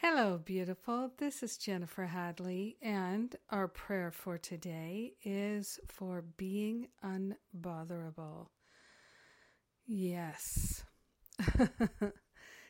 [0.00, 1.10] Hello, beautiful.
[1.16, 8.50] This is Jennifer Hadley, and our prayer for today is for being unbotherable.
[9.86, 10.84] Yes.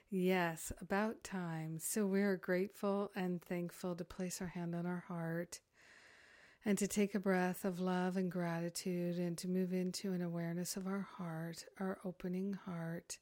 [0.08, 1.80] yes, about time.
[1.80, 5.58] So we're grateful and thankful to place our hand on our heart
[6.64, 10.76] and to take a breath of love and gratitude and to move into an awareness
[10.76, 13.18] of our heart, our opening heart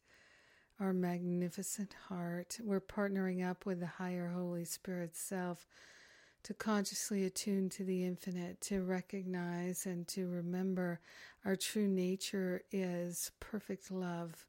[0.80, 2.58] our magnificent heart.
[2.62, 5.66] We're partnering up with the higher Holy Spirit self
[6.42, 11.00] to consciously attune to the infinite, to recognize and to remember
[11.44, 14.46] our true nature is perfect love.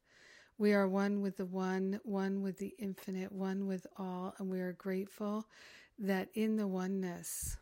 [0.58, 4.60] We are one with the one, one with the infinite, one with all, and we
[4.62, 5.46] are grateful
[6.00, 7.58] that in the oneness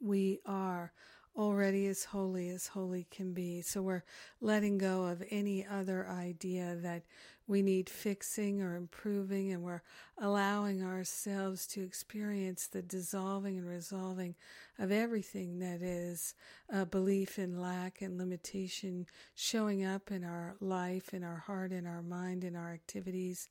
[0.00, 0.92] we are
[1.36, 3.60] already as holy as holy can be.
[3.60, 4.04] So we're
[4.40, 7.02] letting go of any other idea that
[7.48, 9.82] we need fixing or improving, and we're
[10.18, 14.34] allowing ourselves to experience the dissolving and resolving
[14.78, 16.34] of everything that is
[16.68, 21.86] a belief in lack and limitation showing up in our life, in our heart, in
[21.86, 23.48] our mind, in our activities,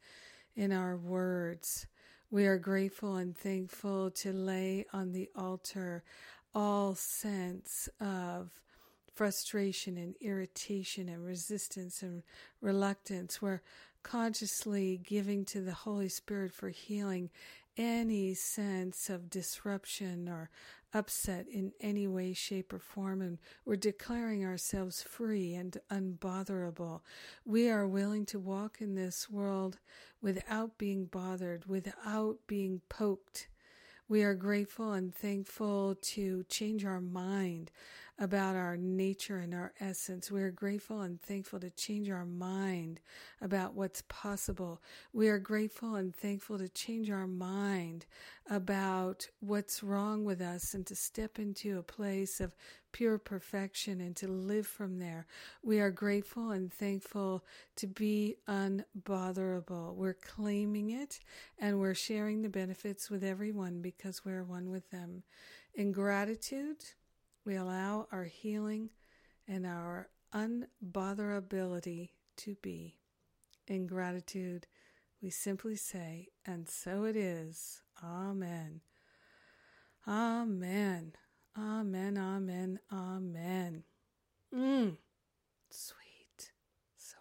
[0.55, 1.87] in our words.
[2.31, 6.03] We are grateful and thankful to lay on the altar
[6.55, 8.49] all sense of
[9.13, 12.23] frustration and irritation and resistance and
[12.61, 13.41] reluctance.
[13.41, 13.61] We're
[14.03, 17.29] consciously giving to the Holy Spirit for healing
[17.77, 20.49] any sense of disruption or
[20.93, 27.03] upset in any way, shape, or form, and we're declaring ourselves free and unbotherable.
[27.43, 29.79] We are willing to walk in this world
[30.21, 33.49] without being bothered, without being poked
[34.07, 37.71] we are grateful and thankful to change our mind
[38.17, 40.31] about our nature and our essence.
[40.31, 43.01] We are grateful and thankful to change our mind
[43.41, 44.81] about what's possible.
[45.11, 48.05] We are grateful and thankful to change our mind
[48.49, 52.55] about what's wrong with us and to step into a place of
[52.93, 55.27] pure perfection and to live from there.
[55.61, 57.43] We are grateful and thankful
[57.75, 59.95] to be unbotherable.
[59.97, 61.19] We're claiming it
[61.59, 65.23] and we're sharing the benefits with everyone because we're one with them.
[65.73, 66.77] In gratitude,
[67.45, 68.89] we allow our healing
[69.47, 72.97] and our unbotherability to be.
[73.67, 74.67] In gratitude,
[75.21, 77.81] we simply say, and so it is.
[78.03, 78.81] Amen.
[80.07, 81.13] Amen.
[81.57, 83.83] Amen, amen, amen.
[84.53, 84.97] Mmm,
[85.69, 86.51] sweet.
[86.97, 87.17] So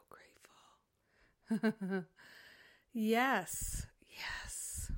[1.51, 2.05] grateful.
[2.93, 4.91] yes, yes.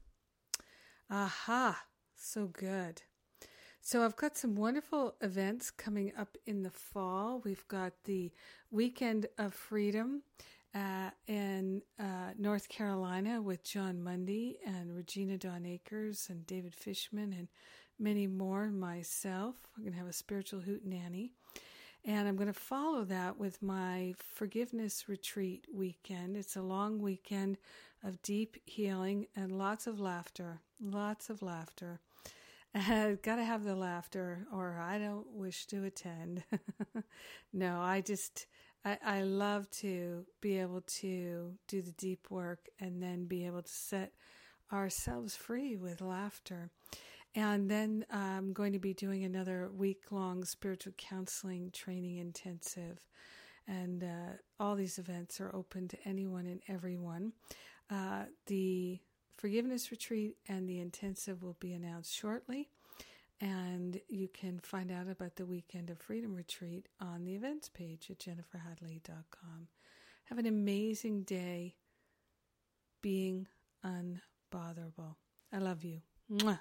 [1.11, 1.85] Aha,
[2.17, 3.03] so good.
[3.87, 7.41] So I've got some wonderful events coming up in the fall.
[7.45, 8.33] We've got the
[8.73, 10.23] Weekend of Freedom
[10.75, 17.33] uh, in uh, North Carolina with John Mundy and Regina Dawn Akers and David Fishman
[17.33, 17.47] and
[17.97, 19.55] many more myself.
[19.77, 21.31] I'm going to have a spiritual hoot nanny.
[22.05, 26.37] And I'm going to follow that with my forgiveness retreat weekend.
[26.37, 27.57] It's a long weekend
[28.03, 30.59] of deep healing and lots of laughter.
[30.83, 32.01] Lots of laughter.
[33.23, 36.45] Got to have the laughter, or I don't wish to attend.
[37.53, 38.47] no, I just,
[38.85, 43.63] I, I love to be able to do the deep work and then be able
[43.63, 44.13] to set
[44.71, 46.71] ourselves free with laughter.
[47.35, 52.99] And then I'm going to be doing another week long spiritual counseling training intensive.
[53.67, 57.33] And uh, all these events are open to anyone and everyone.
[57.91, 58.99] Uh, the
[59.37, 62.71] forgiveness retreat and the intensive will be announced shortly.
[63.41, 68.11] And you can find out about the Weekend of Freedom retreat on the events page
[68.11, 69.69] at jenniferhadley.com.
[70.25, 71.75] Have an amazing day
[73.03, 73.47] being
[73.85, 75.19] unbotherable.
[75.53, 76.01] I love you.
[76.33, 76.61] Mwah.